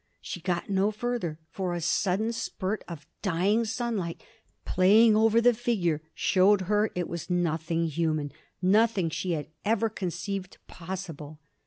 She 0.19 0.41
got 0.41 0.67
no 0.67 0.89
further, 0.89 1.37
for 1.51 1.75
a 1.75 1.79
sudden 1.79 2.31
spurt 2.31 2.83
of 2.87 3.05
dying 3.21 3.65
sunlight, 3.65 4.23
playing 4.65 5.15
over 5.15 5.39
the 5.39 5.53
figure, 5.53 6.01
showed 6.15 6.61
her 6.61 6.89
it 6.95 7.07
was 7.07 7.29
nothing 7.29 7.85
human, 7.85 8.31
nothing 8.63 9.11
she 9.11 9.33
had 9.33 9.49
ever 9.63 9.89
conceived 9.89 10.57
possible. 10.65 11.39